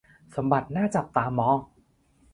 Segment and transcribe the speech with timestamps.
[0.35, 1.57] สมบัติน่าจับตามอง